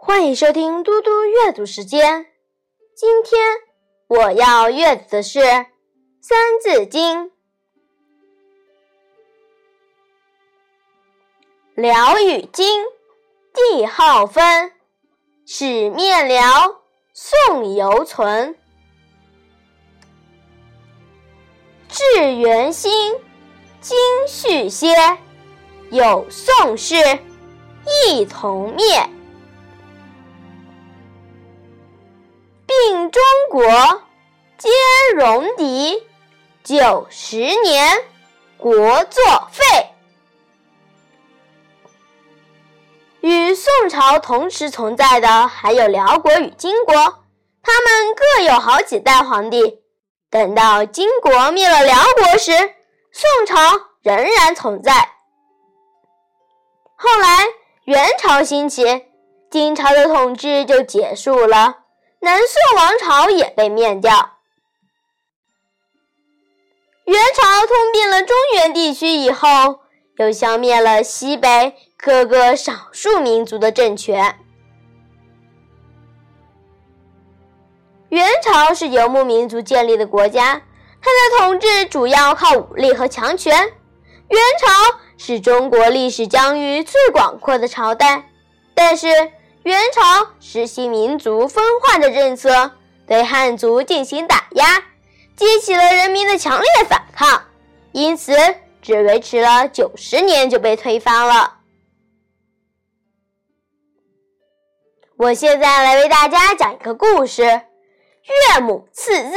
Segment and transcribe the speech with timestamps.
[0.00, 2.24] 欢迎收听嘟嘟阅读时间。
[2.94, 3.40] 今天
[4.06, 5.40] 我要阅读的是
[6.20, 7.26] 《三字经》。
[11.74, 12.84] 辽与金，
[13.52, 14.72] 帝号分，
[15.44, 16.80] 始灭辽，
[17.12, 18.56] 宋犹存。
[21.88, 22.92] 至元兴，
[23.80, 24.94] 今续歇，
[25.90, 26.94] 有宋氏，
[28.06, 29.17] 一同灭。
[33.50, 33.62] 国，
[34.58, 34.68] 皆
[35.16, 36.06] 戎狄，
[36.62, 38.04] 九十年，
[38.58, 39.64] 国作废。
[43.20, 49.80] 与宋朝同时存在的还有辽国与金国，他们各有好几代皇帝。
[50.30, 52.52] 等到金国灭了辽国时，
[53.10, 53.56] 宋朝
[54.02, 54.92] 仍然存在。
[56.96, 57.46] 后来
[57.84, 59.06] 元朝兴起，
[59.50, 61.76] 金朝的统治就结束了。
[62.20, 64.38] 南宋王朝也被灭掉。
[67.04, 69.80] 元朝吞并了中原地区以后，
[70.16, 74.38] 又消灭了西北各个少数民族的政权。
[78.08, 80.62] 元朝是游牧民族建立的国家，
[81.00, 83.56] 它的统治主要靠武力和强权。
[83.56, 88.28] 元朝是中国历史疆域最广阔的朝代，
[88.74, 89.06] 但是。
[89.68, 92.72] 元朝实行民族分化的政策，
[93.06, 94.82] 对汉族进行打压，
[95.36, 97.44] 激起了人民的强烈反抗，
[97.92, 98.34] 因此
[98.80, 101.58] 只维持了九十年就被推翻了。
[105.18, 109.36] 我现在来为大家讲一个故事：岳母刺字。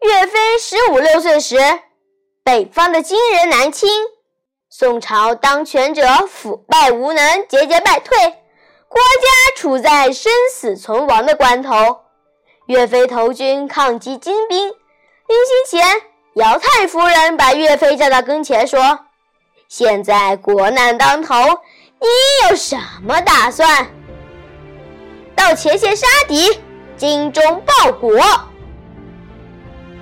[0.00, 1.58] 岳飞十五六岁时，
[2.42, 3.90] 北方的金人南侵。
[4.76, 8.18] 宋朝当权者腐败无能，节节败退，
[8.88, 12.00] 国家处在生死存亡的关头。
[12.66, 14.74] 岳飞投军抗击金兵，临
[15.70, 16.02] 行前，
[16.34, 18.98] 姚太夫人把岳飞叫到跟前说
[19.70, 21.36] ：“现在国难当头，
[22.00, 22.08] 你
[22.48, 23.86] 有什么打算？”
[25.36, 26.60] 到前线杀敌，
[26.96, 28.18] 精忠报国。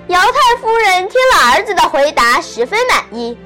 [0.06, 3.36] 姚太夫人听了儿子的回答，十分满意。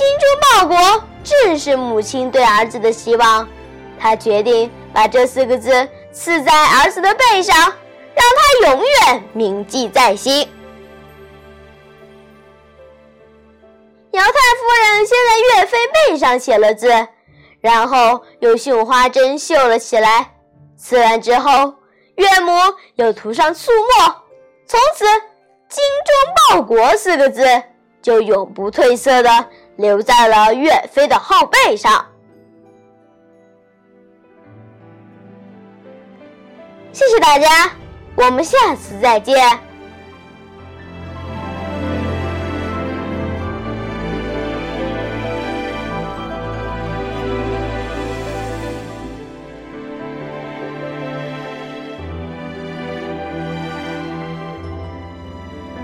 [0.00, 3.46] 精忠报国正是母亲对儿子的希望，
[3.98, 8.24] 她决定把这四个字刺在儿子的背上，让
[8.64, 10.48] 他永远铭记在心。
[14.12, 15.76] 姚太夫人先在岳飞
[16.08, 16.88] 背上写了字，
[17.60, 20.32] 然后用绣花针绣了起来。
[20.78, 21.74] 刺完之后，
[22.14, 22.52] 岳母
[22.94, 24.14] 又涂上素墨，
[24.66, 25.04] 从此
[25.68, 27.44] “精忠报国”四个字
[28.00, 29.46] 就永不褪色的。
[29.80, 32.04] 留在了岳飞的后背上。
[36.92, 37.48] 谢谢大家，
[38.16, 39.69] 我们下次再见。